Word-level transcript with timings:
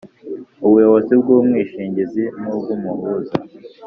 Ubuyobozi 0.65 1.13
bw 1.21 1.27
umwishingizi 1.37 2.23
n 2.41 2.43
ubw 2.55 2.67
umuhuza 2.75 3.35